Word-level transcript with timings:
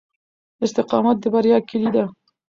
استقامت 0.65 1.17
د 1.21 1.25
بریا 1.33 1.57
کیلي 1.69 1.89
ده. 1.95 2.05